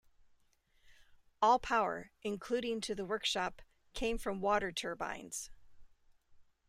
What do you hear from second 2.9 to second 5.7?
the workshop, came from water turbines.